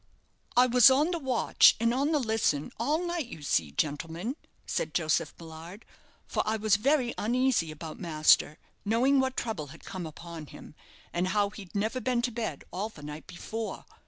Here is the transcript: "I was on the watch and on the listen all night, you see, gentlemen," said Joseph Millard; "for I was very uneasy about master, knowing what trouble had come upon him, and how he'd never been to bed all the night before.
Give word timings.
"I 0.57 0.65
was 0.65 0.89
on 0.89 1.11
the 1.11 1.19
watch 1.19 1.75
and 1.79 1.93
on 1.93 2.11
the 2.11 2.17
listen 2.17 2.71
all 2.79 3.05
night, 3.05 3.27
you 3.27 3.43
see, 3.43 3.69
gentlemen," 3.69 4.35
said 4.65 4.95
Joseph 4.95 5.35
Millard; 5.37 5.85
"for 6.25 6.41
I 6.43 6.55
was 6.57 6.75
very 6.77 7.13
uneasy 7.19 7.69
about 7.69 7.99
master, 7.99 8.57
knowing 8.83 9.19
what 9.19 9.37
trouble 9.37 9.67
had 9.67 9.85
come 9.85 10.07
upon 10.07 10.47
him, 10.47 10.73
and 11.13 11.27
how 11.27 11.51
he'd 11.51 11.75
never 11.75 12.01
been 12.01 12.23
to 12.23 12.31
bed 12.31 12.63
all 12.71 12.89
the 12.89 13.03
night 13.03 13.27
before. 13.27 13.85